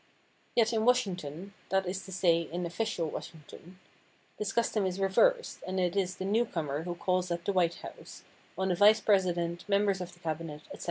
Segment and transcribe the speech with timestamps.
[0.55, 3.77] Yet in Washington—that is to say, in official Washington,
[4.39, 8.23] this custom is reversed, and it is the newcomer who calls at the White House,
[8.57, 10.79] on the vice president, members of the cabinet, etc.